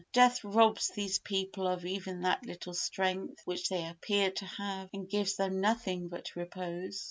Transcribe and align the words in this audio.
Death 0.13 0.43
robs 0.43 0.87
these 0.89 1.19
people 1.19 1.67
of 1.67 1.85
even 1.85 2.21
that 2.21 2.43
little 2.43 2.73
strength 2.73 3.43
which 3.45 3.69
they 3.69 3.85
appeared 3.87 4.35
to 4.37 4.45
have 4.47 4.89
and 4.93 5.07
gives 5.07 5.35
them 5.35 5.61
nothing 5.61 6.07
but 6.07 6.35
repose. 6.35 6.99